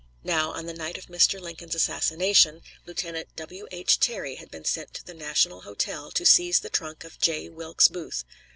Now, 0.23 0.49
on 0.53 0.65
the 0.65 0.73
night 0.73 0.97
of 0.97 1.09
Mr. 1.09 1.39
Lincoln's 1.39 1.75
assassination, 1.75 2.63
Lieutenant 2.87 3.35
W. 3.35 3.67
H. 3.69 3.99
Terry 3.99 4.33
had 4.33 4.49
been 4.49 4.65
sent 4.65 4.95
to 4.95 5.05
the 5.05 5.13
National 5.13 5.61
Hotel 5.61 6.09
to 6.09 6.25
seize 6.25 6.61
the 6.61 6.71
trunk 6.71 7.03
of 7.03 7.19
J. 7.19 7.49
Wilkes 7.49 7.87
Booth. 7.87 8.23